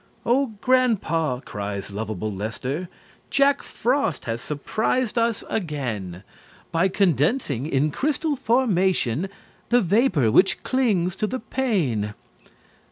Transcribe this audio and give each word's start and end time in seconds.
"Oh 0.25 0.53
Grandpa," 0.61 1.41
cries 1.41 1.91
lovable 1.91 2.33
Lester, 2.33 2.89
"Jack 3.29 3.61
Frost 3.61 4.25
has 4.25 4.41
surprised 4.41 5.15
us 5.15 5.43
again, 5.47 6.23
By 6.71 6.87
condensing 6.87 7.67
in 7.67 7.91
crystal 7.91 8.35
formation 8.35 9.29
The 9.69 9.79
vapor 9.81 10.31
which 10.31 10.63
clings 10.63 11.15
to 11.17 11.27
the 11.27 11.37
pane!" 11.39 12.15